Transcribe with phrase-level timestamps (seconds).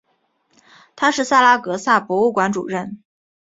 [0.95, 3.03] 他是萨拉戈萨博物馆主任。